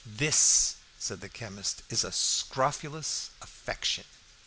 [0.03, 4.05] "This," said the chemist, "is a scrofulous affection."